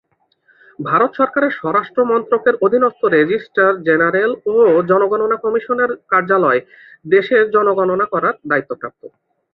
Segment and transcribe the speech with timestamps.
[0.79, 4.55] ভারত সরকারের স্বরাষ্ট্র মন্ত্রকের অধীনস্থ রেজিস্টার জেনারেল ও
[4.91, 6.61] জনগণনা কমিশনারের কার্যালয়
[7.05, 9.01] দেশে জনগণনা করার দায়িত্বপ্রাপ্ত।